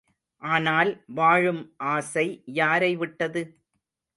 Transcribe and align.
ஆனால் 0.43 0.91
வாழும் 1.09 1.61
ஆசை 1.91 2.25
யாரை 2.53 2.91
விட்டது? 2.95 3.43